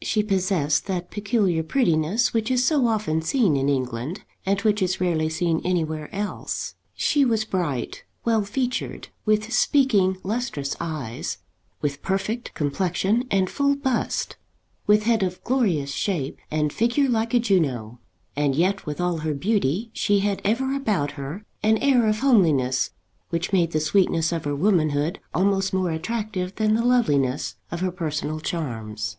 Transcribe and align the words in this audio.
She 0.00 0.22
possessed 0.22 0.86
that 0.86 1.10
peculiar 1.10 1.64
prettiness 1.64 2.32
which 2.32 2.52
is 2.52 2.64
so 2.64 2.86
often 2.86 3.20
seen 3.20 3.56
in 3.56 3.68
England, 3.68 4.22
and 4.46 4.60
which 4.60 4.80
is 4.80 5.00
rarely 5.00 5.28
seen 5.28 5.60
anywhere 5.64 6.08
else. 6.14 6.76
She 6.94 7.24
was 7.24 7.44
bright, 7.44 8.04
well 8.24 8.44
featured, 8.44 9.08
with 9.24 9.52
speaking 9.52 10.18
lustrous 10.22 10.76
eyes, 10.78 11.38
with 11.80 12.00
perfect 12.00 12.54
complexion, 12.54 13.26
and 13.28 13.50
full 13.50 13.74
bust, 13.74 14.36
with 14.86 15.02
head 15.02 15.24
of 15.24 15.42
glorious 15.42 15.90
shape 15.90 16.38
and 16.48 16.72
figure 16.72 17.08
like 17.08 17.34
a 17.34 17.40
Juno; 17.40 17.98
and 18.36 18.54
yet 18.54 18.86
with 18.86 19.00
all 19.00 19.16
her 19.18 19.34
beauty 19.34 19.90
she 19.92 20.20
had 20.20 20.40
ever 20.44 20.76
about 20.76 21.10
her 21.18 21.44
an 21.60 21.76
air 21.78 22.06
of 22.06 22.20
homeliness 22.20 22.92
which 23.30 23.52
made 23.52 23.72
the 23.72 23.80
sweetness 23.80 24.30
of 24.30 24.44
her 24.44 24.54
womanhood 24.54 25.18
almost 25.34 25.74
more 25.74 25.90
attractive 25.90 26.54
than 26.54 26.74
the 26.74 26.84
loveliness 26.86 27.56
of 27.72 27.80
her 27.80 27.90
personal 27.90 28.38
charms. 28.38 29.16